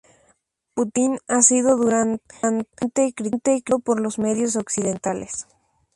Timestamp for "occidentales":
4.55-5.45